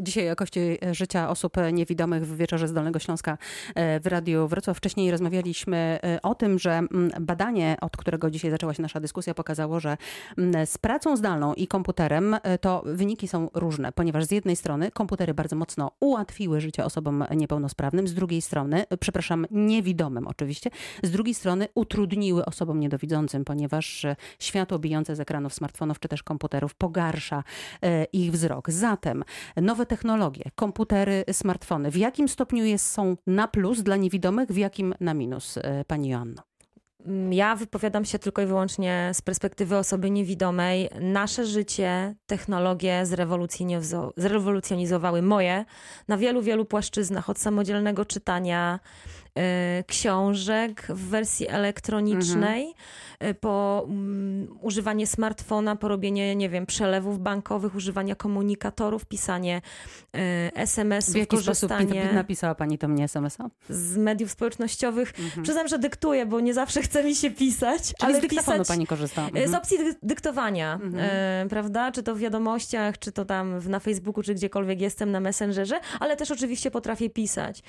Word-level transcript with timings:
Dzisiaj 0.00 0.24
jakości 0.24 0.60
życia 0.92 1.30
osób 1.30 1.56
niewidomych 1.72 2.26
w 2.26 2.36
wieczorze 2.36 2.68
z 2.68 2.72
Dolnego 2.72 2.98
Śląska 2.98 3.38
e, 3.74 4.00
w 4.00 4.06
Radiu 4.06 4.48
Wrocław. 4.48 4.76
Wcześniej 4.76 5.10
rozmawialiśmy 5.10 5.98
e, 6.02 6.22
o 6.22 6.34
tym, 6.34 6.58
że 6.58 6.70
mm, 6.70 7.10
badanie, 7.20 7.76
od 7.80 7.96
którego 7.96 8.30
dzisiaj 8.30 8.50
zaczęła 8.50 8.74
się 8.74 8.82
nasza 8.82 9.00
dyskusja, 9.00 9.34
pokazało, 9.34 9.80
że 9.80 9.96
mm, 10.38 10.66
z 10.66 10.78
pracą 10.78 11.16
zdalną 11.16 11.54
i 11.54 11.66
komputerem 11.66 12.36
e, 12.42 12.58
to 12.58 12.82
wyniki 12.86 13.28
są 13.28 13.48
różne, 13.54 13.92
ponieważ 13.92 14.24
z 14.24 14.30
jednej 14.30 14.56
strony 14.56 14.90
komputery 14.90 15.34
bardzo 15.34 15.56
mocno 15.56 15.90
ułatwiły 16.00 16.60
życie 16.60 16.84
osobom 16.84 17.24
niepełnosprawnym, 17.36 18.08
z 18.08 18.14
drugiej 18.14 18.42
strony, 18.42 18.84
przepraszam, 19.00 19.46
niewidomym 19.50 20.26
oczywiście, 20.26 20.70
z 21.02 21.10
drugiej 21.10 21.34
strony 21.34 21.68
utrudniły 21.74 22.44
osobom 22.44 22.80
niedowidzącym, 22.80 23.44
ponieważ 23.44 24.06
światło 24.38 24.78
bijące 24.78 25.16
z 25.16 25.20
ekranów 25.20 25.54
smartfonów 25.54 26.00
czy 26.00 26.08
też 26.08 26.22
komputerów 26.22 26.74
pogarsza 26.74 27.44
ich 28.12 28.32
wzrok. 28.32 28.70
Zatem 28.70 29.24
nowe 29.56 29.87
technologie, 29.88 30.44
komputery, 30.54 31.24
smartfony, 31.32 31.90
w 31.90 31.96
jakim 31.96 32.28
stopniu 32.28 32.64
jest, 32.64 32.92
są 32.92 33.16
na 33.26 33.48
plus 33.48 33.82
dla 33.82 33.96
niewidomych, 33.96 34.48
w 34.48 34.56
jakim 34.56 34.94
na 35.00 35.14
minus, 35.14 35.58
e, 35.58 35.84
pani 35.84 36.08
Joanno? 36.08 36.42
Mm, 37.06 37.32
ja 37.32 37.56
wypowiadam 37.56 38.04
się 38.04 38.18
tylko 38.18 38.42
i 38.42 38.46
wyłącznie 38.46 39.10
z 39.12 39.22
perspektywy 39.22 39.76
osoby 39.76 40.10
niewidomej. 40.10 40.88
Nasze 41.00 41.46
życie, 41.46 42.14
technologie 42.26 43.06
zrewolucjonizowały 44.16 45.22
moje 45.22 45.64
na 46.08 46.16
wielu, 46.16 46.42
wielu 46.42 46.64
płaszczyznach, 46.64 47.30
od 47.30 47.38
samodzielnego 47.38 48.04
czytania, 48.04 48.80
książek 49.86 50.86
w 50.88 51.08
wersji 51.08 51.48
elektronicznej, 51.48 52.66
mhm. 52.66 52.74
Po 53.40 53.84
um, 53.88 54.58
używanie 54.60 55.06
smartfona, 55.06 55.76
po 55.76 55.88
robienie, 55.88 56.36
nie 56.36 56.48
wiem, 56.48 56.66
przelewów 56.66 57.20
bankowych, 57.20 57.74
używania 57.74 58.14
komunikatorów, 58.14 59.06
pisanie 59.06 59.62
y, 60.16 60.20
SMS-ów, 60.54 61.14
W 61.14 61.16
jaki 61.16 61.36
korzystanie... 61.36 61.86
sposób 61.86 62.12
napisała 62.12 62.54
Pani 62.54 62.78
to 62.78 62.88
mnie 62.88 63.04
SMS-a? 63.04 63.48
Z 63.68 63.96
mediów 63.96 64.30
społecznościowych. 64.30 65.12
Mhm. 65.18 65.42
Przyznam, 65.42 65.68
że 65.68 65.78
dyktuję, 65.78 66.26
bo 66.26 66.40
nie 66.40 66.54
zawsze 66.54 66.82
chce 66.82 67.04
mi 67.04 67.14
się 67.14 67.30
pisać. 67.30 67.82
Czyli 67.82 67.94
ale 68.00 68.18
z 68.18 68.20
dyktafonu 68.20 68.64
Pani 68.64 68.86
korzysta? 68.86 69.22
Mhm. 69.22 69.48
Z 69.48 69.54
opcji 69.54 69.78
dyktowania, 70.02 70.74
mhm. 70.82 71.48
prawda? 71.48 71.92
Czy 71.92 72.02
to 72.02 72.14
w 72.14 72.18
wiadomościach, 72.18 72.98
czy 72.98 73.12
to 73.12 73.24
tam 73.24 73.68
na 73.68 73.80
Facebooku, 73.80 74.22
czy 74.22 74.34
gdziekolwiek 74.34 74.80
jestem, 74.80 75.10
na 75.10 75.20
Messengerze, 75.20 75.80
ale 76.00 76.16
też 76.16 76.30
oczywiście 76.30 76.70
potrafię 76.70 77.10
pisać. 77.10 77.62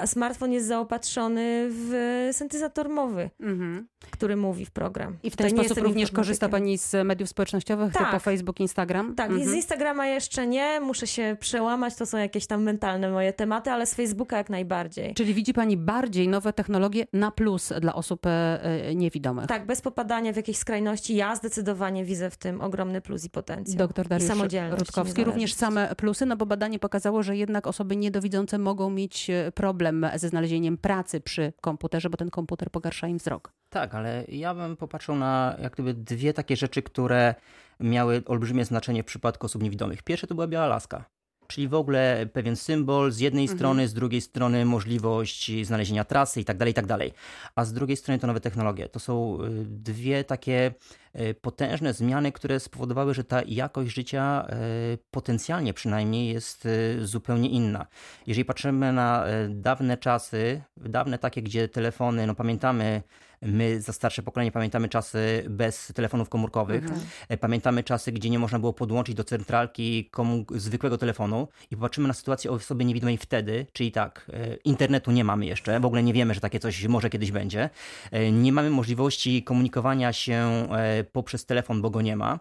A 0.00 0.06
smartfon 0.06 0.52
jest 0.52 0.66
zaopatrzony 0.66 0.91
zaopatrzony 0.92 1.68
w 1.70 2.28
syntezator 2.32 2.88
mowy, 2.88 3.30
mhm. 3.40 3.88
który 4.10 4.36
mówi 4.36 4.64
w 4.64 4.70
program. 4.70 5.16
I 5.22 5.30
w 5.30 5.36
ten 5.36 5.56
to 5.56 5.64
sposób 5.64 5.84
również 5.84 6.10
korzysta 6.10 6.48
pani 6.48 6.78
z 6.78 7.06
mediów 7.06 7.28
społecznościowych, 7.28 7.92
tak. 7.92 8.06
typu 8.06 8.20
Facebook, 8.20 8.60
Instagram? 8.60 9.14
Tak, 9.14 9.30
mhm. 9.30 9.48
z 9.48 9.54
Instagrama 9.54 10.06
jeszcze 10.06 10.46
nie, 10.46 10.80
muszę 10.80 11.06
się 11.06 11.36
przełamać, 11.40 11.94
to 11.94 12.06
są 12.06 12.18
jakieś 12.18 12.46
tam 12.46 12.62
mentalne 12.62 13.10
moje 13.10 13.32
tematy, 13.32 13.70
ale 13.70 13.86
z 13.86 13.94
Facebooka 13.94 14.36
jak 14.36 14.50
najbardziej. 14.50 15.14
Czyli 15.14 15.34
widzi 15.34 15.54
pani 15.54 15.76
bardziej 15.76 16.28
nowe 16.28 16.52
technologie 16.52 17.06
na 17.12 17.30
plus 17.30 17.72
dla 17.80 17.94
osób 17.94 18.26
e, 18.26 18.62
e, 18.62 18.94
niewidomych? 18.94 19.46
Tak, 19.46 19.66
bez 19.66 19.80
popadania 19.80 20.32
w 20.32 20.36
jakieś 20.36 20.56
skrajności, 20.56 21.16
ja 21.16 21.36
zdecydowanie 21.36 22.04
widzę 22.04 22.30
w 22.30 22.36
tym 22.36 22.60
ogromny 22.60 23.00
plus 23.00 23.24
i 23.24 23.30
potencjał. 23.30 23.78
Doktor 23.78 24.08
Dariusz 24.08 24.30
Rutkowski, 24.70 25.24
również 25.24 25.54
same 25.54 25.94
plusy, 25.96 26.26
no 26.26 26.36
bo 26.36 26.46
badanie 26.46 26.78
pokazało, 26.78 27.22
że 27.22 27.36
jednak 27.36 27.66
osoby 27.66 27.96
niedowidzące 27.96 28.58
mogą 28.58 28.90
mieć 28.90 29.30
e, 29.30 29.52
problem 29.54 30.06
ze 30.16 30.28
znalezieniem 30.28 30.78
pracy 30.82 31.20
przy 31.20 31.52
komputerze, 31.60 32.10
bo 32.10 32.16
ten 32.16 32.30
komputer 32.30 32.70
pogarsza 32.70 33.08
im 33.08 33.18
wzrok. 33.18 33.52
Tak, 33.70 33.94
ale 33.94 34.24
ja 34.28 34.54
bym 34.54 34.76
popatrzył 34.76 35.16
na 35.16 35.56
jak 35.62 35.72
gdyby 35.72 35.94
dwie 35.94 36.32
takie 36.32 36.56
rzeczy, 36.56 36.82
które 36.82 37.34
miały 37.80 38.22
olbrzymie 38.26 38.64
znaczenie 38.64 39.02
w 39.02 39.06
przypadku 39.06 39.46
osób 39.46 39.62
niewidomych. 39.62 40.02
Pierwsze 40.02 40.26
to 40.26 40.34
była 40.34 40.46
biała 40.46 40.66
laska 40.66 41.04
czyli 41.52 41.68
w 41.68 41.74
ogóle 41.74 42.26
pewien 42.32 42.56
symbol 42.56 43.12
z 43.12 43.18
jednej 43.18 43.44
mhm. 43.44 43.58
strony, 43.58 43.88
z 43.88 43.94
drugiej 43.94 44.20
strony 44.20 44.64
możliwość 44.64 45.50
znalezienia 45.62 46.04
trasy 46.04 46.40
i 46.40 46.44
tak 46.44 46.56
dalej, 46.56 46.72
i 46.72 46.74
tak 46.74 46.86
dalej. 46.86 47.12
A 47.54 47.64
z 47.64 47.72
drugiej 47.72 47.96
strony 47.96 48.18
to 48.18 48.26
nowe 48.26 48.40
technologie. 48.40 48.88
To 48.88 49.00
są 49.00 49.38
y, 49.42 49.64
dwie 49.64 50.24
takie 50.24 50.74
y, 51.20 51.34
potężne 51.34 51.94
zmiany, 51.94 52.32
które 52.32 52.60
spowodowały, 52.60 53.14
że 53.14 53.24
ta 53.24 53.42
jakość 53.46 53.94
życia 53.94 54.46
y, 54.94 54.98
potencjalnie 55.10 55.74
przynajmniej 55.74 56.28
jest 56.28 56.68
zupełnie 57.00 57.48
inna. 57.48 57.86
Jeżeli 58.26 58.44
patrzymy 58.44 58.92
na 58.92 59.24
dawne 59.48 59.96
czasy, 59.96 60.62
dawne 60.76 61.18
takie, 61.18 61.42
gdzie 61.42 61.68
telefony, 61.68 62.26
no 62.26 62.34
pamiętamy 62.34 63.02
My 63.42 63.80
za 63.80 63.92
starsze 63.92 64.22
pokolenie 64.22 64.52
pamiętamy 64.52 64.88
czasy 64.88 65.44
bez 65.48 65.92
telefonów 65.94 66.28
komórkowych. 66.28 66.82
Mhm. 66.82 67.00
E, 67.28 67.36
pamiętamy 67.36 67.82
czasy, 67.82 68.12
gdzie 68.12 68.30
nie 68.30 68.38
można 68.38 68.58
było 68.58 68.72
podłączyć 68.72 69.14
do 69.14 69.24
centralki 69.24 70.10
zwykłego 70.54 70.98
telefonu 70.98 71.48
i 71.70 71.76
popatrzymy 71.76 72.08
na 72.08 72.14
sytuację 72.14 72.50
osoby 72.50 72.84
niewidomej 72.84 73.18
wtedy, 73.18 73.66
czyli 73.72 73.92
tak, 73.92 74.30
e, 74.32 74.54
internetu 74.54 75.10
nie 75.10 75.24
mamy 75.24 75.46
jeszcze, 75.46 75.80
w 75.80 75.84
ogóle 75.84 76.02
nie 76.02 76.12
wiemy, 76.12 76.34
że 76.34 76.40
takie 76.40 76.60
coś 76.60 76.86
może 76.86 77.10
kiedyś 77.10 77.30
będzie. 77.30 77.70
E, 78.10 78.32
nie 78.32 78.52
mamy 78.52 78.70
możliwości 78.70 79.42
komunikowania 79.42 80.12
się 80.12 80.68
poprzez 81.12 81.46
telefon, 81.46 81.82
bo 81.82 81.90
go 81.90 82.02
nie 82.02 82.16
ma. 82.16 82.38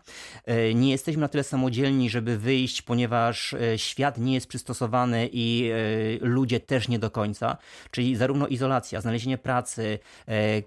Nie 0.75 0.91
jesteśmy 0.91 1.22
na 1.22 1.28
tyle 1.28 1.44
samodzielni, 1.44 2.09
żeby 2.09 2.38
wyjść, 2.38 2.81
ponieważ 2.81 3.56
świat 3.78 4.18
nie 4.18 4.33
jest 4.33 4.47
przystosowany 4.47 5.29
i 5.33 5.72
ludzie 6.22 6.59
też 6.59 6.88
nie 6.88 7.00
do 7.00 7.12
końca. 7.12 7.57
Czyli 7.91 8.16
zarówno 8.16 8.47
izolacja, 8.47 9.01
znalezienie 9.01 9.38
pracy, 9.38 10.00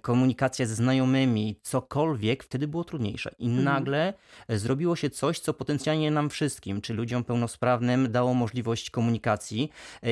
komunikacja, 0.02 0.23
komunikacja 0.24 0.66
ze 0.66 0.74
znajomymi, 0.74 1.60
cokolwiek, 1.62 2.44
wtedy 2.44 2.68
było 2.68 2.84
trudniejsze. 2.84 3.34
I 3.38 3.46
mhm. 3.46 3.64
nagle 3.64 4.14
zrobiło 4.48 4.96
się 4.96 5.10
coś, 5.10 5.38
co 5.38 5.54
potencjalnie 5.54 6.10
nam 6.10 6.30
wszystkim, 6.30 6.80
czy 6.80 6.94
ludziom 6.94 7.24
pełnosprawnym, 7.24 8.12
dało 8.12 8.34
możliwość 8.34 8.90
komunikacji. 8.90 9.70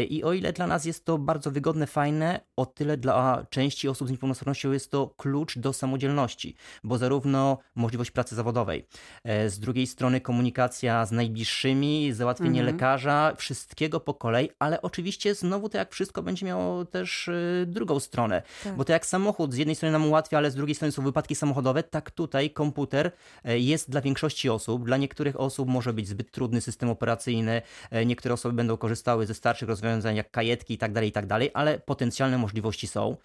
I 0.08 0.24
o 0.24 0.32
ile 0.32 0.52
dla 0.52 0.66
nas 0.66 0.84
jest 0.84 1.04
to 1.04 1.18
bardzo 1.18 1.50
wygodne, 1.50 1.86
fajne, 1.86 2.40
o 2.56 2.66
tyle 2.66 2.96
dla 2.96 3.46
części 3.50 3.88
osób 3.88 4.08
z 4.08 4.10
niepełnosprawnością 4.10 4.72
jest 4.72 4.90
to 4.90 5.14
klucz 5.16 5.58
do 5.58 5.72
samodzielności, 5.72 6.56
bo 6.84 6.98
zarówno 6.98 7.58
możliwość 7.74 8.10
pracy 8.10 8.34
zawodowej, 8.34 8.86
e, 9.24 9.50
z 9.50 9.58
drugiej 9.58 9.86
strony 9.86 10.20
komunikacja 10.20 11.06
z 11.06 11.12
najbliższymi, 11.12 12.12
załatwienie 12.12 12.60
mhm. 12.60 12.66
lekarza, 12.66 13.34
wszystkiego 13.36 14.00
po 14.00 14.14
kolei, 14.14 14.50
ale 14.58 14.82
oczywiście 14.82 15.34
znowu 15.34 15.68
to 15.68 15.78
jak 15.78 15.92
wszystko 15.92 16.22
będzie 16.22 16.46
miało 16.46 16.84
też 16.84 17.28
e, 17.28 17.66
drugą 17.66 18.00
stronę, 18.00 18.42
tak. 18.64 18.76
bo 18.76 18.84
to 18.84 18.92
jak 18.92 19.06
samochód 19.06 19.54
z 19.54 19.56
jednej 19.56 19.76
strony 19.76 19.92
nam 19.92 20.01
nam 20.02 20.10
ułatwia, 20.10 20.38
ale 20.38 20.50
z 20.50 20.54
drugiej 20.54 20.74
strony 20.74 20.92
są 20.92 21.02
wypadki 21.02 21.34
samochodowe, 21.34 21.82
tak 21.82 22.10
tutaj 22.10 22.50
komputer 22.50 23.12
e, 23.44 23.58
jest 23.58 23.90
dla 23.90 24.00
większości 24.00 24.50
osób. 24.50 24.84
Dla 24.84 24.96
niektórych 24.96 25.40
osób 25.40 25.68
może 25.68 25.92
być 25.92 26.08
zbyt 26.08 26.30
trudny 26.30 26.60
system 26.60 26.88
operacyjny, 26.88 27.62
e, 27.90 28.06
niektóre 28.06 28.34
osoby 28.34 28.54
będą 28.54 28.76
korzystały 28.76 29.26
ze 29.26 29.34
starszych 29.34 29.68
rozwiązań 29.68 30.16
jak 30.16 30.30
kajetki 30.30 30.74
i 30.74 30.78
tak 30.78 30.92
dalej, 30.92 31.08
i 31.08 31.12
tak 31.12 31.26
ale 31.54 31.78
potencjalne 31.78 32.38
możliwości 32.38 32.86
są. 32.86 33.16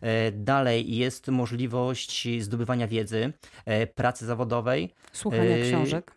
E, 0.00 0.32
dalej 0.32 0.96
jest 0.96 1.28
możliwość 1.28 2.28
zdobywania 2.40 2.88
wiedzy, 2.88 3.32
pracy 3.94 4.26
zawodowej. 4.26 4.94
Słuchania 5.12 5.56
książek. 5.62 6.12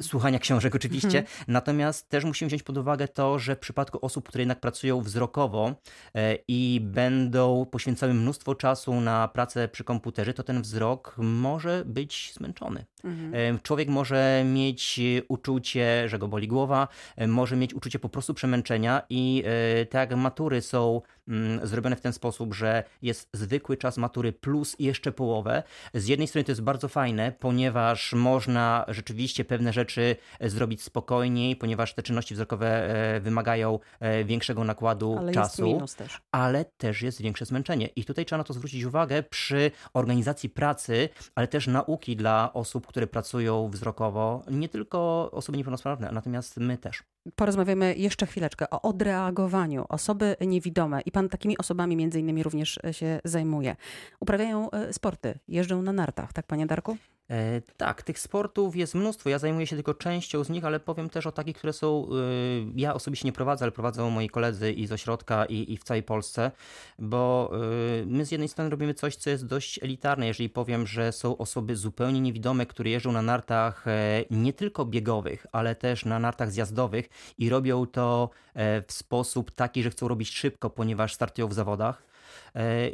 Słuchania 0.00 0.38
książek 0.38 0.74
oczywiście. 0.74 1.18
Mhm. 1.18 1.26
Natomiast 1.48 2.08
też 2.08 2.24
musimy 2.24 2.48
wziąć 2.48 2.62
pod 2.62 2.78
uwagę 2.78 3.08
to, 3.08 3.38
że 3.38 3.56
w 3.56 3.58
przypadku 3.58 3.98
osób, 4.02 4.28
które 4.28 4.42
jednak 4.42 4.60
pracują 4.60 5.00
wzrokowo 5.00 5.74
e, 6.14 6.38
i 6.48 6.80
będą 6.84 7.66
poświęcały 7.70 8.14
mnóstwo 8.14 8.54
czasu 8.54 9.00
na 9.00 9.28
pracę 9.28 9.68
przy 9.68 9.84
komputerze, 9.84 10.34
to 10.34 10.42
ten 10.42 10.62
wzrok 10.62 11.14
może 11.18 11.82
być 11.86 12.32
zmęczony. 12.34 12.84
Mhm. 13.06 13.56
E, 13.56 13.58
człowiek 13.62 13.88
może 13.88 14.42
mieć 14.44 15.00
uczucie, 15.28 16.08
że 16.08 16.18
go 16.18 16.28
boli 16.28 16.48
głowa, 16.48 16.88
e, 17.16 17.26
może 17.26 17.56
mieć 17.56 17.74
uczucie 17.74 17.98
po 17.98 18.08
prostu 18.08 18.34
przemęczenia 18.34 19.02
i 19.10 19.44
tak 19.90 20.10
jak 20.10 20.18
matury 20.18 20.62
są 20.62 21.02
mm, 21.28 21.66
zrobione 21.66 21.96
w 21.96 22.00
ten 22.00 22.12
sposób, 22.12 22.54
że 22.54 22.84
jest 23.02 23.28
zwykły 23.32 23.76
czas 23.76 23.96
matury 23.96 24.32
plus 24.32 24.76
jeszcze 24.78 25.12
połowę. 25.12 25.62
Z 25.94 26.06
jednej 26.06 26.28
strony 26.28 26.44
to 26.44 26.52
jest 26.52 26.62
bardzo 26.62 26.88
fajne, 26.88 27.32
ponieważ 27.32 28.12
można 28.12 28.84
rzeczywiście 28.88 29.44
pewne 29.44 29.72
rzeczy 29.72 30.16
e, 30.40 30.50
zrobić 30.50 30.82
spokojniej, 30.82 31.56
ponieważ 31.56 31.94
te 31.94 32.02
czynności 32.02 32.34
wzrokowe 32.34 32.68
e, 33.16 33.20
wymagają 33.20 33.78
e, 34.00 34.24
większego 34.24 34.64
nakładu 34.64 35.16
ale 35.18 35.32
czasu, 35.32 35.82
też. 35.96 36.20
ale 36.32 36.64
też 36.64 37.02
jest 37.02 37.22
większe 37.22 37.44
zmęczenie. 37.44 37.86
I 37.86 38.04
tutaj 38.04 38.24
trzeba 38.24 38.38
na 38.38 38.44
to 38.44 38.52
zwrócić 38.52 38.84
uwagę 38.84 39.22
przy 39.22 39.70
organizacji 39.94 40.48
pracy, 40.48 41.08
ale 41.34 41.48
też 41.48 41.66
nauki 41.66 42.16
dla 42.16 42.52
osób, 42.52 42.86
które 42.96 43.06
pracują 43.06 43.68
wzrokowo, 43.68 44.42
nie 44.50 44.68
tylko 44.68 45.30
osoby 45.32 45.58
niepełnosprawne, 45.58 46.10
natomiast 46.12 46.56
my 46.56 46.78
też. 46.78 47.02
Porozmawiamy 47.34 47.94
jeszcze 47.96 48.26
chwileczkę 48.26 48.70
o 48.70 48.82
odreagowaniu. 48.82 49.84
Osoby 49.88 50.36
niewidome 50.40 51.00
i 51.00 51.10
pan 51.10 51.28
takimi 51.28 51.58
osobami 51.58 51.96
między 51.96 52.20
innymi 52.20 52.42
również 52.42 52.78
się 52.92 53.20
zajmuje. 53.24 53.76
Uprawiają 54.20 54.68
sporty, 54.92 55.38
jeżdżą 55.48 55.82
na 55.82 55.92
nartach, 55.92 56.32
tak 56.32 56.46
panie 56.46 56.66
Darku? 56.66 56.96
E, 57.30 57.60
tak, 57.76 58.02
tych 58.02 58.18
sportów 58.18 58.76
jest 58.76 58.94
mnóstwo. 58.94 59.28
Ja 59.28 59.38
zajmuję 59.38 59.66
się 59.66 59.76
tylko 59.76 59.94
częścią 59.94 60.44
z 60.44 60.48
nich, 60.48 60.64
ale 60.64 60.80
powiem 60.80 61.10
też 61.10 61.26
o 61.26 61.32
takich, 61.32 61.56
które 61.56 61.72
są. 61.72 62.08
E, 62.08 62.10
ja 62.76 62.94
osobiście 62.94 63.28
nie 63.28 63.32
prowadzę, 63.32 63.64
ale 63.64 63.72
prowadzą 63.72 64.10
moi 64.10 64.28
koledzy 64.28 64.72
i 64.72 64.86
z 64.86 64.92
ośrodka, 64.92 65.44
i, 65.44 65.72
i 65.72 65.76
w 65.76 65.84
całej 65.84 66.02
Polsce, 66.02 66.50
bo 66.98 67.52
e, 68.02 68.06
my 68.06 68.24
z 68.24 68.30
jednej 68.30 68.48
strony 68.48 68.70
robimy 68.70 68.94
coś, 68.94 69.16
co 69.16 69.30
jest 69.30 69.46
dość 69.46 69.82
elitarne. 69.82 70.26
Jeżeli 70.26 70.48
powiem, 70.48 70.86
że 70.86 71.12
są 71.12 71.36
osoby 71.36 71.76
zupełnie 71.76 72.20
niewidome, 72.20 72.66
które 72.66 72.90
jeżdżą 72.90 73.12
na 73.12 73.22
nartach 73.22 73.84
nie 74.30 74.52
tylko 74.52 74.84
biegowych, 74.84 75.46
ale 75.52 75.74
też 75.74 76.04
na 76.04 76.18
nartach 76.18 76.52
zjazdowych 76.52 77.08
i 77.38 77.50
robią 77.50 77.86
to 77.86 78.30
w 78.86 78.92
sposób 78.92 79.50
taki, 79.50 79.82
że 79.82 79.90
chcą 79.90 80.08
robić 80.08 80.30
szybko, 80.30 80.70
ponieważ 80.70 81.14
startują 81.14 81.48
w 81.48 81.54
zawodach 81.54 82.02
E, 82.15 82.15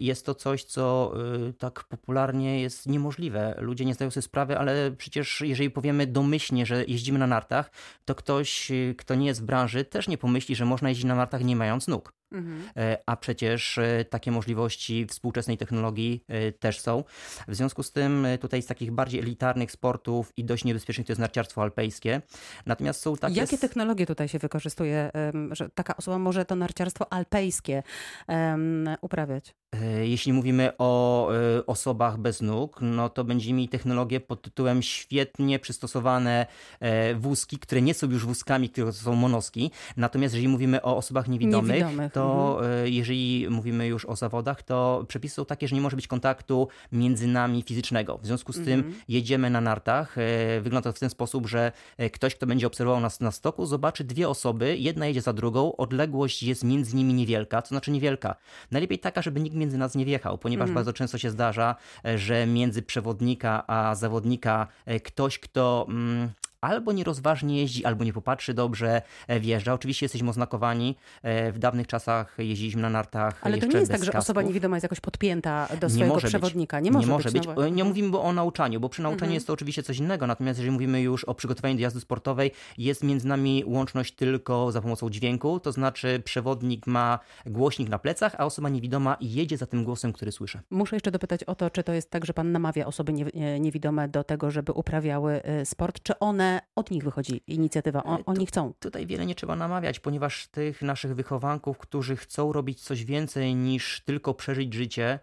jest 0.00 0.26
to 0.26 0.34
coś, 0.34 0.64
co 0.64 1.14
e, 1.48 1.52
tak 1.52 1.84
popularnie 1.84 2.60
jest 2.60 2.86
niemożliwe. 2.86 3.54
Ludzie 3.58 3.84
nie 3.84 3.94
zdają 3.94 4.10
sobie 4.10 4.22
sprawy, 4.22 4.58
ale 4.58 4.90
przecież 4.90 5.40
jeżeli 5.40 5.70
powiemy 5.70 6.06
domyślnie, 6.06 6.66
że 6.66 6.84
jeździmy 6.84 7.18
na 7.18 7.26
nartach, 7.26 7.70
to 8.04 8.14
ktoś, 8.14 8.70
e, 8.70 8.94
kto 8.94 9.14
nie 9.14 9.26
jest 9.26 9.42
w 9.42 9.44
branży, 9.44 9.84
też 9.84 10.08
nie 10.08 10.18
pomyśli, 10.18 10.56
że 10.56 10.64
można 10.64 10.88
jeździć 10.88 11.04
na 11.04 11.14
nartach 11.14 11.44
nie 11.44 11.56
mając 11.56 11.88
nóg. 11.88 12.21
Mhm. 12.32 12.62
A 13.06 13.16
przecież 13.16 13.78
takie 14.10 14.30
możliwości 14.30 15.06
współczesnej 15.06 15.58
technologii 15.58 16.24
też 16.58 16.80
są. 16.80 17.04
W 17.48 17.54
związku 17.54 17.82
z 17.82 17.92
tym 17.92 18.26
tutaj 18.40 18.62
z 18.62 18.66
takich 18.66 18.90
bardziej 18.90 19.20
elitarnych 19.20 19.72
sportów 19.72 20.32
i 20.36 20.44
dość 20.44 20.64
niebezpiecznych 20.64 21.06
to 21.06 21.12
jest 21.12 21.20
narciarstwo 21.20 21.62
alpejskie. 21.62 22.22
Natomiast 22.66 23.00
są 23.00 23.16
takie... 23.16 23.40
Jakie 23.40 23.58
technologie 23.58 24.06
tutaj 24.06 24.28
się 24.28 24.38
wykorzystuje, 24.38 25.10
że 25.50 25.68
taka 25.68 25.96
osoba 25.96 26.18
może 26.18 26.44
to 26.44 26.56
narciarstwo 26.56 27.12
alpejskie 27.12 27.82
um, 28.28 28.88
uprawiać? 29.00 29.54
E, 29.80 30.06
jeśli 30.06 30.32
mówimy 30.32 30.72
o 30.78 31.32
e, 31.32 31.66
osobach 31.66 32.18
bez 32.18 32.42
nóg, 32.42 32.78
no 32.80 33.08
to 33.08 33.24
będziemy 33.24 33.56
mieli 33.56 33.68
technologię 33.68 34.20
pod 34.20 34.42
tytułem 34.42 34.82
świetnie 34.82 35.58
przystosowane 35.58 36.46
e, 36.80 37.14
wózki, 37.14 37.58
które 37.58 37.82
nie 37.82 37.94
są 37.94 38.10
już 38.10 38.26
wózkami, 38.26 38.70
które 38.70 38.92
są 38.92 39.14
monoski. 39.14 39.70
Natomiast 39.96 40.34
jeżeli 40.34 40.48
mówimy 40.48 40.82
o 40.82 40.96
osobach 40.96 41.28
niewidomych, 41.28 41.70
niewidomych. 41.70 42.12
to 42.12 42.56
mhm. 42.60 42.92
jeżeli 42.92 43.46
mówimy 43.50 43.86
już 43.86 44.04
o 44.04 44.16
zawodach, 44.16 44.62
to 44.62 45.04
przepisy 45.08 45.34
są 45.34 45.44
takie, 45.44 45.68
że 45.68 45.74
nie 45.74 45.82
może 45.82 45.96
być 45.96 46.06
kontaktu 46.06 46.68
między 46.92 47.26
nami 47.26 47.62
fizycznego. 47.62 48.18
W 48.18 48.26
związku 48.26 48.52
z 48.52 48.64
tym 48.64 48.80
mhm. 48.80 48.94
jedziemy 49.08 49.50
na 49.50 49.60
nartach. 49.60 50.16
Wygląda 50.60 50.92
to 50.92 50.96
w 50.96 51.00
ten 51.00 51.10
sposób, 51.10 51.46
że 51.46 51.72
ktoś, 52.12 52.34
kto 52.34 52.46
będzie 52.46 52.66
obserwował 52.66 53.00
nas 53.00 53.20
na 53.20 53.30
stoku, 53.30 53.66
zobaczy 53.66 54.04
dwie 54.04 54.28
osoby, 54.28 54.76
jedna 54.78 55.06
jedzie 55.06 55.20
za 55.20 55.32
drugą, 55.32 55.76
odległość 55.76 56.42
jest 56.42 56.64
między 56.64 56.96
nimi 56.96 57.14
niewielka, 57.14 57.62
to 57.62 57.68
znaczy 57.68 57.90
niewielka. 57.90 58.36
Najlepiej 58.70 58.98
taka, 58.98 59.22
żeby 59.22 59.40
nikt 59.40 59.61
między 59.62 59.78
nas 59.78 59.94
nie 59.94 60.04
wjechał, 60.04 60.38
ponieważ 60.38 60.66
mm. 60.66 60.74
bardzo 60.74 60.92
często 60.92 61.18
się 61.18 61.30
zdarza, 61.30 61.76
e, 62.04 62.18
że 62.18 62.46
między 62.46 62.82
przewodnika 62.82 63.64
a 63.66 63.94
zawodnika 63.94 64.66
e, 64.86 65.00
ktoś, 65.00 65.38
kto 65.38 65.86
mm, 65.88 66.30
albo 66.62 66.92
nierozważnie 66.92 67.60
jeździ, 67.60 67.84
albo 67.84 68.04
nie 68.04 68.12
popatrzy 68.12 68.54
dobrze, 68.54 69.02
e, 69.28 69.40
wjeżdża. 69.40 69.74
Oczywiście 69.74 70.04
jesteśmy 70.04 70.30
oznakowani. 70.30 70.96
E, 71.22 71.52
w 71.52 71.58
dawnych 71.58 71.86
czasach 71.86 72.34
jeździliśmy 72.38 72.82
na 72.82 72.90
nartach 72.90 73.40
Ale 73.42 73.58
to 73.58 73.66
nie 73.66 73.78
jest 73.78 73.92
tak, 73.92 74.04
że 74.04 74.12
kasków. 74.12 74.30
osoba 74.30 74.42
niewidoma 74.42 74.76
jest 74.76 74.82
jakoś 74.82 75.00
podpięta 75.00 75.68
do 75.80 75.86
nie 75.86 75.94
swojego 75.94 76.16
przewodnika. 76.16 76.80
Nie 76.80 76.90
może, 76.90 77.06
nie 77.06 77.12
może 77.12 77.30
być. 77.30 77.46
być. 77.46 77.56
No 77.56 77.68
nie 77.68 77.84
mówimy 77.84 78.18
o 78.18 78.32
nauczaniu, 78.32 78.80
bo 78.80 78.88
przy 78.88 79.02
nauczaniu 79.02 79.22
mhm. 79.22 79.34
jest 79.34 79.46
to 79.46 79.52
oczywiście 79.52 79.82
coś 79.82 79.98
innego. 79.98 80.26
Natomiast 80.26 80.58
jeżeli 80.58 80.72
mówimy 80.72 81.00
już 81.00 81.24
o 81.24 81.34
przygotowaniu 81.34 81.74
do 81.74 81.80
jazdy 81.80 82.00
sportowej, 82.00 82.50
jest 82.78 83.04
między 83.04 83.28
nami 83.28 83.64
łączność 83.66 84.14
tylko 84.14 84.72
za 84.72 84.82
pomocą 84.82 85.10
dźwięku. 85.10 85.60
To 85.60 85.72
znaczy 85.72 86.22
przewodnik 86.24 86.86
ma 86.86 87.18
głośnik 87.46 87.88
na 87.88 87.98
plecach, 87.98 88.34
a 88.38 88.44
osoba 88.44 88.68
niewidoma 88.68 89.16
jedzie 89.20 89.56
za 89.56 89.66
tym 89.66 89.84
głosem, 89.84 90.12
który 90.12 90.32
słyszy. 90.32 90.60
Muszę 90.70 90.96
jeszcze 90.96 91.10
dopytać 91.10 91.44
o 91.44 91.54
to, 91.54 91.70
czy 91.70 91.82
to 91.82 91.92
jest 91.92 92.10
tak, 92.10 92.24
że 92.24 92.34
pan 92.34 92.52
namawia 92.52 92.86
osoby 92.86 93.12
niewidome 93.60 94.08
do 94.08 94.24
tego, 94.24 94.50
żeby 94.50 94.72
uprawiały 94.72 95.40
sport, 95.64 96.02
czy 96.02 96.18
one 96.18 96.51
od 96.76 96.90
nich 96.90 97.04
wychodzi 97.04 97.42
inicjatywa, 97.46 98.02
o, 98.04 98.18
oni 98.26 98.46
chcą. 98.46 98.72
Tutaj 98.80 99.06
wiele 99.06 99.26
nie 99.26 99.34
trzeba 99.34 99.56
namawiać, 99.56 100.00
ponieważ 100.00 100.46
tych 100.46 100.82
naszych 100.82 101.14
wychowanków, 101.14 101.78
którzy 101.78 102.16
chcą 102.16 102.52
robić 102.52 102.80
coś 102.80 103.04
więcej 103.04 103.54
niż 103.54 104.00
tylko 104.04 104.34
przeżyć 104.34 104.74
życie, 104.74 105.04
e, 105.10 105.18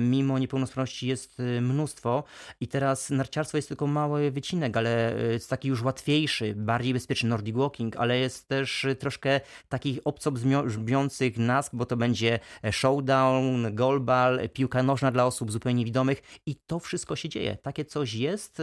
mimo 0.00 0.38
niepełnosprawności 0.38 1.06
jest 1.06 1.40
e, 1.40 1.60
mnóstwo 1.60 2.24
i 2.60 2.68
teraz 2.68 3.10
narciarstwo 3.10 3.58
jest 3.58 3.68
tylko 3.68 3.86
mały 3.86 4.30
wycinek, 4.30 4.76
ale 4.76 5.16
e, 5.16 5.32
jest 5.32 5.50
taki 5.50 5.68
już 5.68 5.82
łatwiejszy, 5.82 6.54
bardziej 6.56 6.94
bezpieczny 6.94 7.28
Nordic 7.28 7.56
Walking, 7.56 7.96
ale 7.96 8.18
jest 8.18 8.48
też 8.48 8.86
troszkę 8.98 9.40
takich 9.68 9.98
obco 10.04 10.32
brzmiących 10.32 11.38
nazw, 11.38 11.70
bo 11.72 11.86
to 11.86 11.96
będzie 11.96 12.38
showdown, 12.70 13.74
goalball, 13.74 14.48
piłka 14.52 14.82
nożna 14.82 15.10
dla 15.10 15.26
osób 15.26 15.52
zupełnie 15.52 15.78
niewidomych 15.78 16.22
i 16.46 16.56
to 16.56 16.78
wszystko 16.78 17.16
się 17.16 17.28
dzieje. 17.28 17.56
Takie 17.62 17.84
coś 17.84 18.14
jest. 18.14 18.62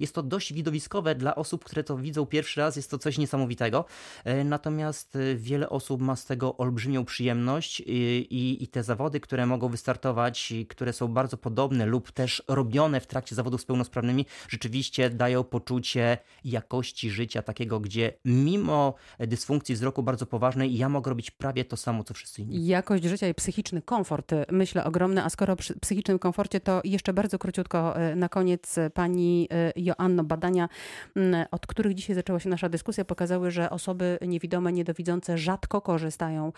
Jest 0.00 0.14
to 0.14 0.22
dość 0.22 0.52
widowiskowe 0.52 1.14
dla 1.14 1.34
osób, 1.34 1.64
które 1.64 1.84
to 1.84 1.96
widzą 1.96 2.26
pierwszy 2.26 2.60
raz, 2.60 2.76
jest 2.76 2.90
to 2.90 2.98
coś 2.98 3.18
niesamowitego. 3.18 3.84
E, 4.24 4.44
natomiast 4.44 5.16
e, 5.16 5.34
wiele 5.34 5.68
osób 5.68 6.00
ma 6.00 6.16
z 6.16 6.24
tego 6.24 6.56
olbrzymią 6.56 7.04
przyjemność 7.04 7.82
i, 7.86 8.56
i 8.60 8.68
te 8.68 8.82
zawody, 8.82 9.20
które 9.20 9.46
mogą 9.46 9.68
wystartować, 9.68 10.47
które 10.68 10.92
są 10.92 11.08
bardzo 11.08 11.36
podobne 11.36 11.86
lub 11.86 12.12
też 12.12 12.42
robione 12.48 13.00
w 13.00 13.06
trakcie 13.06 13.34
zawodów 13.34 13.60
z 13.60 13.64
pełnosprawnymi, 13.64 14.26
rzeczywiście 14.48 15.10
dają 15.10 15.44
poczucie 15.44 16.18
jakości 16.44 17.10
życia 17.10 17.42
takiego, 17.42 17.80
gdzie 17.80 18.12
mimo 18.24 18.94
dysfunkcji 19.18 19.74
wzroku 19.74 20.02
bardzo 20.02 20.26
poważnej, 20.26 20.78
ja 20.78 20.88
mogę 20.88 21.08
robić 21.08 21.30
prawie 21.30 21.64
to 21.64 21.76
samo, 21.76 22.04
co 22.04 22.14
wszyscy 22.14 22.42
inni. 22.42 22.66
Jakość 22.66 23.04
życia 23.04 23.28
i 23.28 23.34
psychiczny 23.34 23.82
komfort, 23.82 24.32
myślę, 24.50 24.84
ogromny. 24.84 25.24
A 25.24 25.30
skoro 25.30 25.52
o 25.52 25.56
psychicznym 25.80 26.18
komforcie, 26.18 26.60
to 26.60 26.80
jeszcze 26.84 27.12
bardzo 27.12 27.38
króciutko 27.38 27.96
e, 27.96 28.16
na 28.16 28.28
koniec 28.28 28.76
pani 28.94 29.48
Joanno, 29.76 30.24
badania 30.24 30.68
od 31.50 31.66
których 31.66 31.94
dzisiaj 31.94 32.16
zaczęła 32.16 32.40
się 32.40 32.48
nasza 32.48 32.68
dyskusja, 32.68 33.04
pokazały, 33.04 33.50
że 33.50 33.70
osoby 33.70 34.18
niewidome, 34.26 34.72
niedowidzące 34.72 35.38
rzadko 35.38 35.80
korzystają 35.80 36.52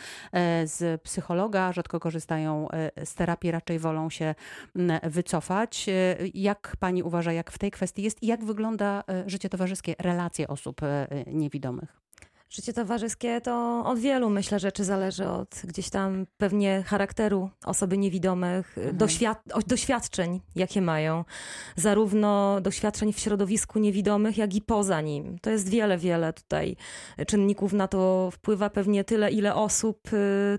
z 0.65 1.03
psychologa, 1.03 1.73
rzadko 1.73 2.01
korzystają 2.01 2.69
z 3.05 3.15
terapii, 3.15 3.51
raczej 3.51 3.79
wolą 3.81 4.11
się 4.11 4.35
wycofać. 5.03 5.89
E, 5.89 6.17
jak 6.35 6.77
pani 6.81 7.03
uważa, 7.03 7.33
jak 7.33 7.51
w 7.51 7.59
tej 7.59 7.71
kwestii 7.71 8.03
jest 8.03 8.23
i 8.23 8.27
jak 8.27 8.45
wygląda 8.45 9.05
życie 9.27 9.49
towarzyskie, 9.49 9.95
relacje 9.99 10.49
osób 10.49 10.81
niewidomych? 11.27 12.01
Życie 12.51 12.73
towarzyskie 12.73 13.41
to 13.41 13.85
od 13.87 13.99
wielu, 13.99 14.31
myślę, 14.31 14.59
rzeczy 14.59 14.85
zależy 14.85 15.29
od 15.29 15.63
gdzieś 15.65 15.91
tam 15.91 16.27
pewnie 16.39 16.83
charakteru 16.87 17.51
osoby 17.65 17.99
niewidomych, 17.99 18.79
mhm. 18.79 18.97
doświad 18.97 19.43
doświadczeń, 19.67 20.41
jakie 20.55 20.83
mają. 20.83 21.25
Zarówno 21.77 22.61
doświadczeń 22.61 23.13
w 23.13 23.19
środowisku 23.19 23.79
niewidomych, 23.79 24.39
jak 24.39 24.55
i 24.55 24.63
poza 24.63 25.01
nim. 25.01 25.39
To 25.39 25.51
jest 25.51 25.69
wiele, 25.69 25.99
wiele 25.99 26.33
tutaj 26.33 26.77
czynników 27.27 27.73
na 27.73 27.89
to 27.89 28.31
wpływa. 28.33 28.71
Pewnie 28.71 29.05
tyle, 29.05 29.31
ile 29.31 29.55
osób, 29.55 30.11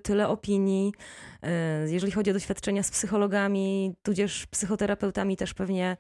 tyle 0.04 0.28
opinii. 0.28 0.94
Y, 1.44 1.92
jeżeli 1.92 2.12
chodzi 2.12 2.32
o 2.32 2.34
doświadczenia 2.34 2.84
z 2.84 2.92
psychologami, 2.92 3.94
tudzież 4.04 4.48
psychoterapeutami, 4.48 5.38
też 5.38 5.54
pewnie 5.54 5.98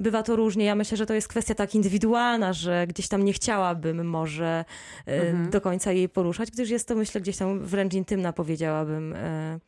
bywa 0.00 0.22
to 0.22 0.36
różnie. 0.36 0.64
Ja 0.64 0.74
myślę, 0.74 0.96
że 0.96 1.06
to 1.06 1.14
jest 1.14 1.28
kwestia 1.28 1.54
tak 1.54 1.74
indywidualna, 1.74 2.52
że 2.52 2.86
gdzieś 2.86 3.08
tam 3.08 3.24
nie 3.24 3.32
chciałabym 3.32 4.06
może 4.06 4.64
y, 5.08 5.12
mhm. 5.12 5.50
do 5.50 5.60
końca 5.60 5.92
jej 5.92 6.08
poruszać, 6.08 6.50
gdyż 6.50 6.70
jest 6.70 6.88
to, 6.88 6.94
myślę, 6.94 7.20
gdzieś 7.20 7.36
tam 7.36 7.60
wręcz 7.60 7.94
intymna, 7.94 8.32
powiedziałabym, 8.32 9.12
y, 9.12 9.60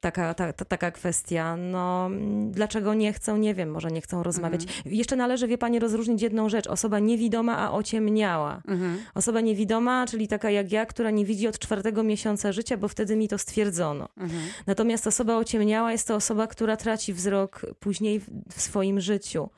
taka, 0.00 0.34
ta, 0.34 0.52
ta, 0.52 0.64
taka 0.64 0.90
kwestia. 0.90 1.56
No, 1.56 2.10
dlaczego 2.50 2.94
nie 2.94 3.12
chcą, 3.12 3.36
nie 3.36 3.54
wiem, 3.54 3.70
może 3.70 3.90
nie 3.90 4.00
chcą 4.00 4.22
rozmawiać. 4.22 4.62
Mhm. 4.62 4.94
Jeszcze 4.94 5.16
należy, 5.16 5.48
wie 5.48 5.58
pani, 5.58 5.78
rozróżnić 5.78 6.22
jedną 6.22 6.48
rzecz. 6.48 6.66
Osoba 6.66 6.98
niewidoma, 6.98 7.58
a 7.58 7.70
ociemniała. 7.70 8.62
Mhm. 8.68 8.98
Osoba 9.14 9.40
niewidoma, 9.40 10.06
czyli 10.06 10.28
taka 10.28 10.50
jak 10.50 10.72
ja, 10.72 10.86
która 10.86 11.10
nie 11.10 11.24
widzi 11.24 11.48
od 11.48 11.58
czwartego 11.58 12.02
miesiąca 12.02 12.52
życia, 12.52 12.76
bo 12.76 12.88
wtedy 12.88 13.16
mi 13.16 13.28
to 13.28 13.38
stwierdzono. 13.38 14.08
Mhm. 14.16 14.42
Natomiast 14.66 15.06
osoba 15.06 15.36
ociemniała 15.36 15.92
jest 15.92 16.08
to 16.08 16.14
osoba, 16.14 16.46
która 16.46 16.76
traci 16.76 17.14
wzrok 17.14 17.66
później 17.80 18.20
w 18.52 18.60
swoim 18.60 19.00
życiu. 19.00 19.48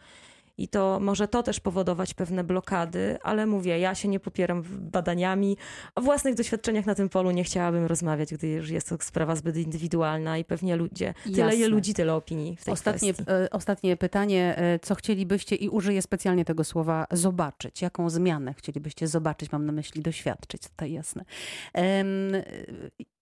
I 0.59 0.69
to 0.69 1.01
może 1.01 1.29
to 1.29 1.43
też 1.43 1.61
powodować 1.61 2.15
pewne 2.15 2.45
blokady, 2.45 3.19
ale 3.23 3.47
mówię, 3.47 3.79
ja 3.79 3.95
się 3.95 4.09
nie 4.09 4.21
popieram 4.21 4.63
badaniami. 4.69 5.57
O 5.95 6.01
własnych 6.01 6.35
doświadczeniach 6.35 6.87
na 6.87 6.95
tym 6.95 7.09
polu 7.09 7.31
nie 7.31 7.45
chciałabym 7.45 7.87
rozmawiać, 7.87 8.35
gdyż 8.35 8.71
jest 8.71 8.89
to 8.89 8.97
sprawa 9.01 9.37
zbyt 9.37 9.57
indywidualna 9.57 10.39
i 10.39 10.45
pewnie 10.45 10.77
ludzie, 10.77 11.15
tyle 11.35 11.57
je 11.57 11.69
ludzi, 11.69 11.95
tyle 11.95 12.15
opinii 12.15 12.57
w 12.57 12.65
tej 12.65 12.75
ostatnie, 12.75 13.15
kwestii. 13.15 13.33
E, 13.33 13.51
ostatnie 13.51 13.97
pytanie, 13.97 14.55
e, 14.59 14.79
co 14.79 14.95
chcielibyście 14.95 15.57
i 15.57 15.69
użyję 15.69 16.03
specjalnie 16.03 16.45
tego 16.45 16.65
słowa 16.65 17.07
zobaczyć? 17.11 17.83
Jaką 17.83 18.11
zmianę 18.11 18.55
chcielibyście 18.55 19.09
zobaczyć? 19.09 19.53
Mam 19.53 19.67
na 19.67 19.73
myśli 19.73 20.03
doświadczyć, 20.03 20.63
tutaj 20.63 20.93
jasne. 20.93 21.25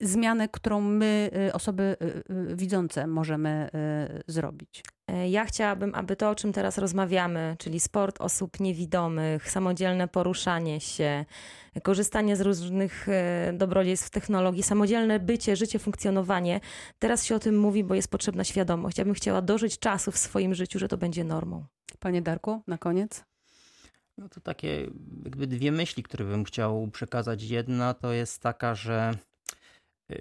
zmianę, 0.00 0.48
którą 0.48 0.80
my, 0.80 1.30
e, 1.48 1.52
osoby 1.52 1.96
widzące, 2.54 3.06
możemy 3.06 3.70
zrobić. 4.26 4.82
E, 5.08 5.28
ja 5.28 5.44
chciałabym, 5.44 5.94
aby 5.94 6.16
to, 6.16 6.30
o 6.30 6.34
czym 6.34 6.52
teraz 6.52 6.78
rozmawiamy, 6.78 7.56
czyli 7.58 7.80
sport 7.80 8.20
osób 8.20 8.60
niewidomych, 8.60 9.50
samodzielne 9.50 10.08
poruszanie 10.08 10.80
się, 10.80 11.24
korzystanie 11.82 12.36
z 12.36 12.40
różnych 12.40 13.08
e, 13.08 13.52
dobrodziejstw 13.54 14.10
technologii, 14.10 14.62
samodzielne 14.62 15.20
bycie, 15.20 15.56
życie, 15.56 15.78
funkcjonowanie, 15.78 16.60
teraz 16.98 17.24
się 17.24 17.34
o 17.34 17.38
tym 17.38 17.58
mówi, 17.58 17.84
bo 17.84 17.94
jest 17.94 18.10
potrzebna 18.10 18.44
świadomość. 18.44 18.98
Ja 18.98 19.04
bym 19.04 19.14
chciała 19.14 19.42
dożyć 19.42 19.78
czasu 19.78 20.12
w 20.12 20.18
swoim 20.18 20.54
życiu, 20.54 20.78
że 20.78 20.88
to 20.88 20.96
będzie 20.96 21.24
normą. 21.24 21.64
Panie 22.00 22.22
Darku, 22.22 22.62
na 22.66 22.78
koniec? 22.78 23.24
No 24.18 24.28
to 24.28 24.40
takie 24.40 24.90
jakby 25.24 25.46
dwie 25.46 25.72
myśli, 25.72 26.02
które 26.02 26.24
bym 26.24 26.44
chciał 26.44 26.88
przekazać. 26.92 27.42
Jedna 27.42 27.94
to 27.94 28.12
jest 28.12 28.42
taka, 28.42 28.74
że 28.74 29.14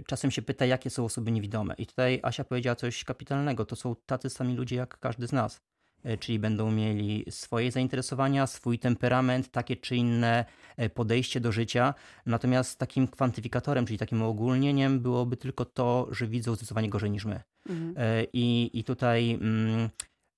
czasem 0.05 0.31
się 0.31 0.41
pyta, 0.41 0.65
jakie 0.65 0.89
są 0.89 1.05
osoby 1.05 1.31
niewidome. 1.31 1.75
I 1.77 1.85
tutaj 1.85 2.19
Asia 2.23 2.43
powiedziała 2.43 2.75
coś 2.75 3.03
kapitalnego. 3.03 3.65
To 3.65 3.75
są 3.75 3.95
tacy 4.05 4.29
sami 4.29 4.55
ludzie 4.55 4.75
jak 4.75 4.99
każdy 4.99 5.27
z 5.27 5.31
nas. 5.31 5.61
Y, 6.05 6.17
czyli 6.17 6.39
będą 6.39 6.71
mieli 6.71 7.25
swoje 7.29 7.71
zainteresowania, 7.71 8.47
swój 8.47 8.79
temperament, 8.79 9.51
takie 9.51 9.75
czy 9.75 9.95
inne 9.95 10.45
y, 10.81 10.89
podejście 10.89 11.39
do 11.39 11.51
życia. 11.51 11.93
Natomiast 12.25 12.79
takim 12.79 13.07
kwantyfikatorem, 13.07 13.85
czyli 13.85 13.99
takim 13.99 14.21
ogólnieniem 14.21 14.99
byłoby 14.99 15.37
tylko 15.37 15.65
to, 15.65 16.07
że 16.11 16.27
widzą 16.27 16.55
zdecydowanie 16.55 16.89
gorzej 16.89 17.11
niż 17.11 17.25
my. 17.25 17.41
Mhm. 17.69 17.95
I, 18.33 18.69
I 18.73 18.83
tutaj. 18.83 19.31
Mm, 19.31 19.89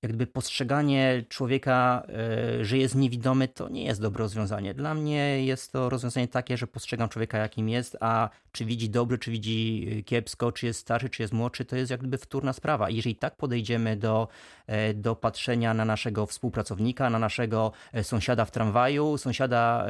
jak 0.02 0.12
gdyby 0.12 0.28
postrzeganie 0.28 1.24
człowieka, 1.30 2.04
e, 2.60 2.66
że 2.66 2.78
jest 2.78 2.96
niewidomy, 2.96 3.48
to 3.48 3.70
nie 3.70 3.84
jest 3.84 4.02
dobre 4.02 4.24
rozwiązanie. 4.24 4.74
Dla 4.74 4.94
mnie 4.94 5.46
jest 5.46 5.72
to 5.72 5.90
rozwiązanie 5.90 6.28
takie, 6.28 6.58
że 6.58 6.68
postrzegam 6.68 7.10
człowieka 7.10 7.38
jakim 7.38 7.70
jest, 7.70 7.98
a 8.00 8.30
czy 8.52 8.66
widzi 8.66 8.90
dobrze, 8.90 9.18
czy 9.18 9.32
widzi 9.32 9.88
e, 10.00 10.04
kiepsko, 10.04 10.52
czy 10.52 10.66
jest 10.66 10.80
starszy, 10.80 11.10
czy 11.10 11.24
jest 11.24 11.34
młodszy, 11.34 11.66
to 11.66 11.76
jest 11.76 11.92
jak 11.92 12.00
gdyby 12.00 12.18
wtórna 12.18 12.54
sprawa. 12.54 12.90
I 12.90 12.96
jeżeli 12.96 13.16
tak 13.16 13.36
podejdziemy 13.36 13.98
do, 13.98 14.28
e, 14.68 14.94
do 14.94 15.16
patrzenia 15.16 15.74
na 15.74 15.86
naszego 15.86 16.26
współpracownika, 16.26 17.10
na 17.10 17.20
naszego 17.20 17.72
sąsiada 18.04 18.46
w 18.46 18.52
tramwaju, 18.52 19.18
sąsiada 19.18 19.86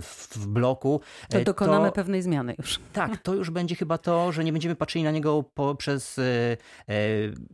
w, 0.00 0.28
w 0.30 0.46
bloku, 0.46 1.00
to 1.28 1.40
dokonamy 1.40 1.88
to, 1.88 1.92
pewnej 1.92 2.22
zmiany 2.22 2.54
już. 2.58 2.80
Tak, 2.92 3.16
to 3.16 3.34
już 3.34 3.50
będzie 3.50 3.74
chyba 3.74 3.98
to, 3.98 4.32
że 4.32 4.44
nie 4.44 4.52
będziemy 4.52 4.76
patrzyli 4.76 5.04
na 5.04 5.10
niego 5.10 5.44
poprzez 5.54 6.20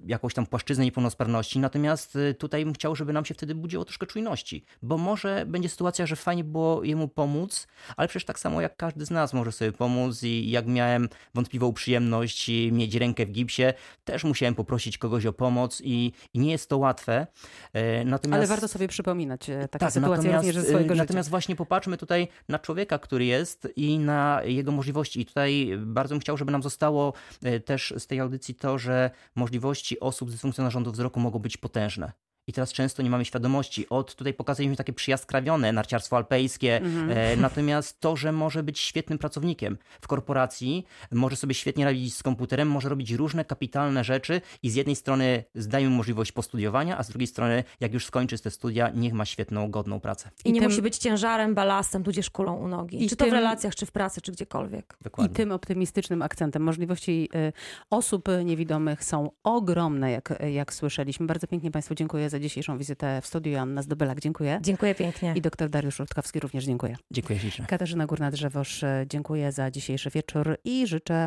jakąś 0.07 0.35
tam 0.35 0.47
płaszczyznę 0.47 0.85
niepełnosprawności, 0.85 1.58
Natomiast 1.61 2.17
y, 2.17 2.35
tutaj 2.35 2.65
bym 2.65 2.75
chciał, 2.75 2.97
żeby 2.97 3.13
nam 3.13 3.25
się 3.25 3.35
wtedy 3.35 3.55
budziło 3.55 3.85
troszkę 3.85 4.07
czujności, 4.07 4.65
bo 4.83 4.99
może 4.99 5.45
będzie 5.47 5.69
sytuacja, 5.69 6.07
że 6.07 6.17
fajnie 6.17 6.45
było 6.45 6.85
jemu 6.85 7.09
pomóc, 7.09 7.67
ale 7.97 8.09
przecież 8.09 8.25
tak 8.25 8.39
samo 8.39 8.61
jak 8.61 8.77
każdy 8.77 9.07
z 9.07 9.11
nas 9.11 9.35
może 9.35 9.53
sobie 9.53 9.73
pomóc 9.73 10.23
i 10.23 10.51
jak 10.51 10.67
miałem 10.67 11.09
wątpliwą 11.35 11.73
przyjemność 11.73 12.51
mieć 12.73 12.95
rękę 12.95 13.27
w 13.27 13.31
gipsie, 13.31 13.63
też 14.05 14.25
musiałem 14.25 14.55
poprosić 14.55 14.99
kogoś 14.99 15.27
o 15.27 15.33
pomoc 15.33 15.81
i, 15.85 16.13
i 16.35 16.39
nie 16.39 16.51
jest 16.51 16.69
to 16.69 16.79
łatwe. 16.79 17.27
E, 17.73 18.05
natomiast... 18.05 18.39
Ale 18.39 18.47
warto 18.47 18.69
sobie 18.69 18.89
przypominać 18.89 19.51
e, 19.51 19.69
takie 19.69 19.79
tak, 19.79 19.93
sytuacje 19.93 20.33
również 20.33 20.55
ze 20.55 20.63
swojego 20.63 20.95
y, 20.95 20.97
Natomiast 20.97 21.27
życia. 21.27 21.31
właśnie 21.31 21.57
popatrzmy 21.57 21.97
tutaj 21.97 22.29
na 22.49 22.59
człowieka, 22.59 22.99
który 22.99 23.25
jest 23.25 23.69
i 23.77 23.99
na 23.99 24.41
jego 24.45 24.73
możliwości. 24.73 25.21
I 25.21 25.27
tutaj 25.27 25.79
bardzo 25.79 26.15
bym 26.15 26.21
chciał, 26.21 26.37
żeby 26.37 26.53
nam 26.53 26.63
zostało 26.63 27.13
e, 27.43 27.61
też 27.61 27.95
z 27.99 28.07
tej 28.07 28.21
audycji 28.21 28.55
to, 28.55 28.79
że 28.79 29.11
możliwości 29.35 30.01
osób 30.01 30.29
z 30.29 30.33
dysfunkcją 30.33 30.65
narządu 30.65 30.93
wzroku 30.93 31.21
mogą 31.21 31.39
być 31.39 31.48
być 31.49 31.57
potężne. 31.57 32.13
I 32.49 32.53
teraz 32.53 32.73
często 32.73 33.03
nie 33.03 33.11
mamy 33.11 33.25
świadomości. 33.25 33.89
Od 33.89 34.15
tutaj 34.15 34.35
pokazaliśmy 34.35 34.77
takie 34.77 34.93
przyjaskrawione 34.93 35.73
narciarstwo 35.73 36.17
alpejskie, 36.17 36.81
-hmm. 36.85 37.11
e, 37.11 37.37
natomiast 37.37 38.01
to, 38.01 38.17
że 38.17 38.33
może 38.33 38.63
być 38.63 38.79
świetnym 38.79 39.19
pracownikiem 39.19 39.79
w 40.01 40.09
korporacji, 40.09 40.85
może 41.13 41.37
sobie 41.37 41.55
świetnie 41.55 41.85
radzić 41.85 42.15
z 42.15 42.23
komputerem, 42.23 42.69
może 42.69 42.89
robić 42.89 43.11
różne 43.11 43.45
kapitalne 43.45 44.05
rzeczy 44.05 44.41
i 44.63 44.71
z 44.71 44.75
jednej 44.75 44.97
strony 44.97 45.45
zdajemy 45.55 45.97
możliwość 45.97 46.33
postudiowania, 46.33 46.99
a 46.99 47.03
z 47.03 47.09
drugiej 47.09 47.27
strony, 47.27 47.65
jak 47.81 47.95
już 47.95 48.07
skończy 48.07 48.39
te 48.39 48.51
studia, 48.51 48.91
niech 48.95 49.13
ma 49.13 49.25
świetną, 49.25 49.71
godną 49.71 50.01
pracę. 50.01 50.31
I, 50.45 50.49
I 50.49 50.53
nie 50.53 50.61
tym... 50.61 50.71
musi 50.71 50.83
być 50.83 50.99
ciężarem, 50.99 51.55
balastem, 51.55 52.05
tudzież 52.05 52.31
kulą 52.31 52.57
u 52.57 52.69
nogi. 52.69 53.05
I 53.05 53.09
czy 53.09 53.17
to 53.17 53.25
tym... 53.25 53.31
w 53.31 53.35
relacjach, 53.35 53.75
czy 53.75 53.87
w 53.87 53.93
pracy, 53.93 54.21
czy 54.21 54.33
gdziekolwiek. 54.33 54.97
Dokładnie. 55.01 55.33
I 55.33 55.37
tym 55.37 55.53
optymistycznym 55.53 56.23
akcentem. 56.23 56.63
Możliwości 56.63 57.29
y, 57.35 57.53
osób 57.91 58.29
niewidomych 58.45 59.05
są 59.05 59.31
ogromne, 59.45 60.11
jak, 60.11 60.35
jak 60.53 60.75
słyszeliśmy. 60.75 61.27
Bardzo 61.27 61.47
pięknie 61.47 61.71
Państwu 61.71 61.95
dziękuję 61.95 62.31
za 62.31 62.38
za 62.39 62.43
dzisiejszą 62.43 62.79
wizytę 62.79 63.21
w 63.23 63.27
studiu. 63.27 63.53
Joanna 63.53 63.83
Zdobylak, 63.83 64.21
dziękuję. 64.21 64.59
Dziękuję 64.63 64.95
pięknie. 64.95 65.33
I 65.37 65.41
doktor 65.41 65.69
Dariusz 65.69 65.99
Rutkowski 65.99 66.41
również 66.41 66.65
dziękuję. 66.65 66.97
Dziękuję 67.11 67.39
ślicznie. 67.39 67.67
Katarzyna 67.67 68.07
Górna-Drzewosz, 68.07 68.85
dziękuję 69.07 69.53
za 69.53 69.71
dzisiejszy 69.71 70.11
wieczór 70.11 70.59
i 70.65 70.87
życzę 70.87 71.27